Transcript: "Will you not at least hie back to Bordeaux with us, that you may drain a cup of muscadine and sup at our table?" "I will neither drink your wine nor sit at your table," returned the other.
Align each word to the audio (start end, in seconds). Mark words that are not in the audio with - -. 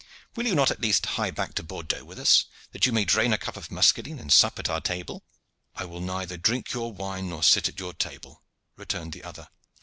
"Will 0.35 0.47
you 0.47 0.55
not 0.55 0.71
at 0.71 0.81
least 0.81 1.05
hie 1.05 1.29
back 1.29 1.53
to 1.53 1.61
Bordeaux 1.61 2.03
with 2.03 2.17
us, 2.17 2.45
that 2.71 2.87
you 2.87 2.91
may 2.91 3.05
drain 3.05 3.33
a 3.33 3.37
cup 3.37 3.55
of 3.55 3.69
muscadine 3.69 4.17
and 4.17 4.33
sup 4.33 4.57
at 4.57 4.67
our 4.67 4.81
table?" 4.81 5.23
"I 5.75 5.85
will 5.85 6.01
neither 6.01 6.37
drink 6.37 6.73
your 6.73 6.91
wine 6.91 7.29
nor 7.29 7.43
sit 7.43 7.69
at 7.69 7.79
your 7.79 7.93
table," 7.93 8.41
returned 8.75 9.13
the 9.13 9.23
other. 9.23 9.49